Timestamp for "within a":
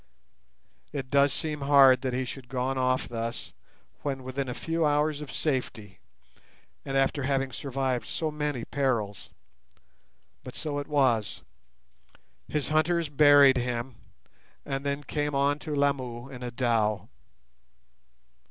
4.23-4.55